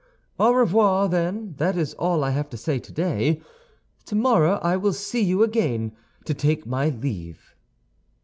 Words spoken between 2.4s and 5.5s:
to say today. Tomorrow I will see you